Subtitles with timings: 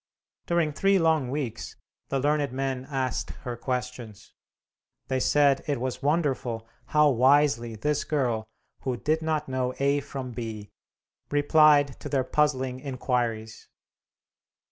[0.47, 1.75] During three long weeks
[2.09, 4.33] the learned men asked her questions.
[5.09, 8.47] They said it was wonderful how wisely this girl,
[8.79, 10.71] who "did not know A from B,"
[11.29, 13.67] replied to their puzzling inquiries.